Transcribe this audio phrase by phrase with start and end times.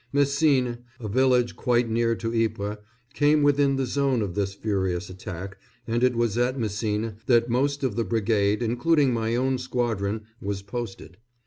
[0.11, 2.77] Messines, a village quite near to Ypres,
[3.13, 7.83] came within the zone of this furious attack, and it was at Messines that most
[7.83, 11.17] of the brigade, including my own squadron, was posted.